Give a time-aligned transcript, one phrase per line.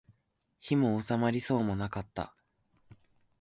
[0.59, 2.33] 火も納まりそうもなかった